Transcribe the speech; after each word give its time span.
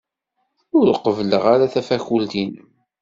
Ur 0.79 0.87
qebbleɣ 1.03 1.43
ara 1.53 1.71
tafakult-nnem. 1.73 2.69